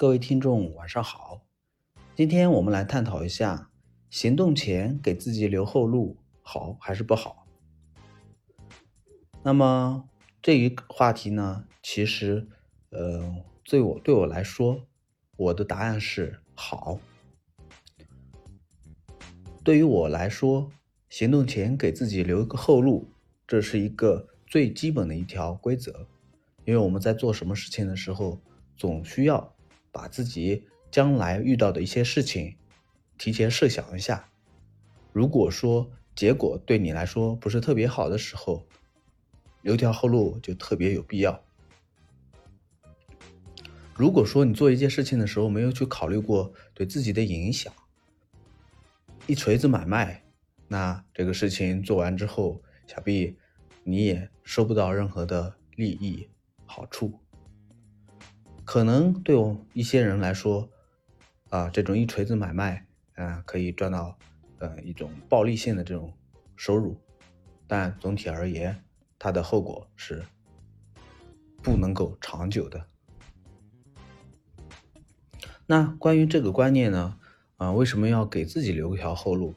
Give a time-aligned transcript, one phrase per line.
[0.00, 1.40] 各位听众，晚上好。
[2.14, 3.68] 今天我们来探讨一下，
[4.10, 7.48] 行动前给自己留后路，好还是不好？
[9.42, 10.08] 那么
[10.40, 12.46] 这一话题呢，其实，
[12.90, 14.86] 呃，对我对我来说，
[15.36, 17.00] 我的答案是好。
[19.64, 20.70] 对于我来说，
[21.08, 23.08] 行动前给自己留一个后路，
[23.48, 26.06] 这是一个最基本的一条规则。
[26.64, 28.40] 因为我们在做什么事情的时候，
[28.76, 29.56] 总需要
[29.92, 32.56] 把自己将来遇到的一些事情
[33.16, 34.28] 提前设想一下。
[35.12, 38.66] 如果说结果对你来说不是特别好的时候，
[39.62, 41.42] 留条后路就特别有必要。
[43.94, 47.72] 如果说你做一件事情的时候没有去考虑过对自己的影响，
[49.26, 50.22] 一锤子买卖，
[50.68, 53.36] 那这个事情做完之后，想必
[53.82, 56.28] 你也收不到任何的利益。
[56.70, 57.18] 好处
[58.68, 60.68] 可能对我一些人来说，
[61.48, 64.18] 啊，这种一锤子买卖，啊，可以赚到，
[64.58, 66.12] 呃，一种暴利性的这种
[66.54, 67.00] 收入，
[67.66, 68.84] 但总体而言，
[69.18, 70.22] 它的后果是
[71.62, 72.84] 不能够长久的。
[75.64, 77.18] 那关于这个观念呢，
[77.56, 79.54] 啊，为什么要给自己留一条后路？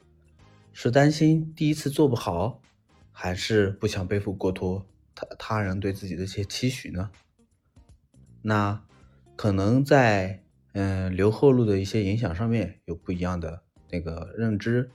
[0.72, 2.62] 是担心第一次做不好，
[3.12, 4.86] 还是不想背负过多？
[5.14, 7.12] 他他人对自己的一些期许呢？
[8.42, 8.82] 那
[9.36, 10.44] 可能在
[10.74, 14.92] 嗯留后路的一些影响上面有不一样的那个认知。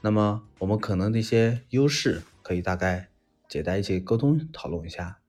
[0.00, 3.08] 那么我们可能的一些优势可以大概
[3.48, 5.20] 简单一起沟通讨论一下。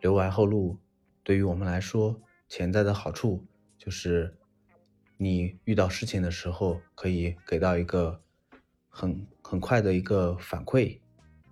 [0.00, 0.78] 留完后路
[1.22, 3.46] 对于我们来说潜在的好处
[3.78, 4.36] 就是，
[5.16, 8.20] 你遇到事情的时候可以给到一个
[8.88, 10.98] 很很快的一个反馈，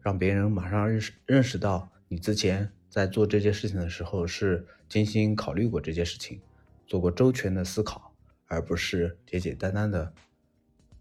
[0.03, 1.91] 让别人马上认识认识到。
[2.09, 6.41] 你之前在做这件事情的时候是精心考虑过这件事情，
[6.87, 8.15] 做过周全的思考，
[8.47, 10.15] 而不是简简单单的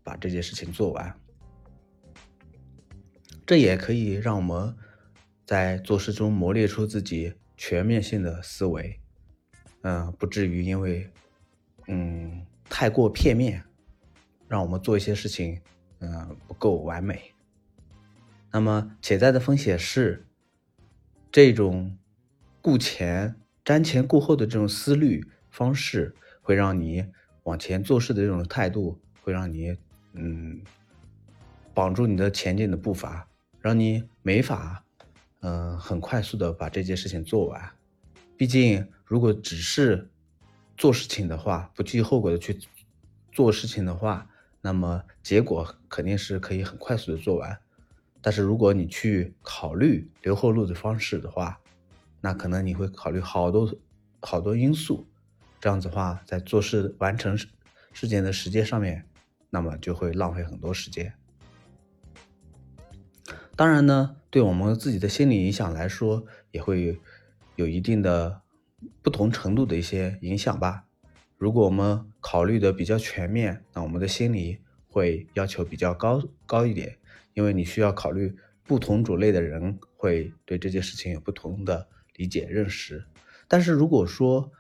[0.02, 1.16] 把这件事情做完。
[3.46, 4.76] 这也可以让我们
[5.46, 9.00] 在做事中磨练出自己全面性的思维，
[9.84, 11.08] 嗯，不至于因为
[11.86, 13.64] 嗯太过片面，
[14.48, 15.62] 让我们做一些事情
[16.00, 17.36] 嗯不够完美。
[18.52, 20.26] 那么潜在的风险是。
[21.34, 21.98] 这种
[22.62, 23.36] 顾前
[23.66, 27.08] 瞻前顾后的这种思虑方式，会让你
[27.42, 29.76] 往前做事的这种态度，会让你
[30.14, 30.62] 嗯
[31.74, 33.28] 绑住你的前进的步伐，
[33.60, 34.86] 让你没法
[35.40, 37.72] 嗯很快速的把这件事情做完。
[38.38, 40.12] 毕竟，如果只是
[40.78, 42.60] 做事情的话，不计后果的去
[43.32, 44.30] 做事情的话，
[44.62, 47.60] 那么结果肯定是可以很快速的做完。
[48.24, 51.60] 但是如果你去考虑留后路的方式的话，
[52.22, 53.76] 那可能你会考虑好多
[54.22, 55.06] 好多因素，
[55.60, 57.38] 这样子的话，在做事完成
[57.92, 59.06] 事件的时间上面，
[59.50, 61.14] 那么就会浪费很多时间。
[63.58, 67.00] 当然呢，对我们自己的心理影响来说，也会
[67.58, 68.42] 有一定的
[69.02, 70.86] 不同程度的一些影响吧。
[71.38, 76.98] 如果我们考虑的比较全面，那我们的心理会要求比较高高一点。
[77.34, 78.36] 因为你需要考虑
[78.66, 83.06] 不同种类的人会对这件事情有不同的理解认识，
[83.48, 84.52] 但是如果说，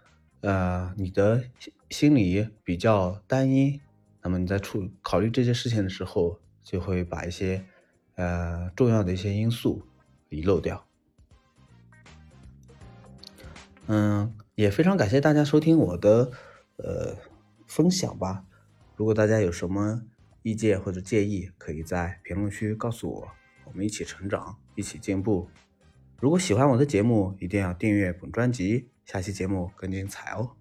[0.42, 1.44] 呃，你的
[1.90, 3.82] 心理比较单一，
[4.22, 7.66] 那么你在处考虑这件事情的时候，就会把一些
[8.16, 9.88] 呃重要的一些因素
[10.30, 10.86] 遗漏掉。
[13.88, 16.32] 嗯，也非常感谢大家收听我的
[16.78, 17.16] 呃
[17.68, 18.46] 分享吧。
[18.96, 20.04] 如果大家有什么，
[20.44, 23.32] 意见或者建议，可以在评论区告诉我，
[23.66, 25.50] 我们一起成长，一起进步。
[26.20, 30.52] 如果喜欢我的节目，一定要订阅本专辑，下期节目更精彩哦。